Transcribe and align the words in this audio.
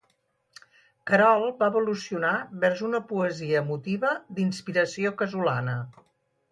Querol 1.11 1.45
va 1.59 1.67
evolucionar 1.73 2.33
vers 2.65 2.81
una 2.89 3.03
poesia 3.13 3.63
emotiva 3.65 4.19
d'inspiració 4.39 5.15
casolana. 5.23 5.83